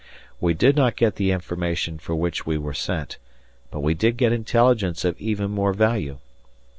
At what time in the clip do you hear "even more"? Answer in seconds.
5.21-5.73